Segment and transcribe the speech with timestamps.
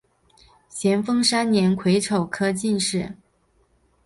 [0.67, 3.15] 咸丰三年癸丑科进士。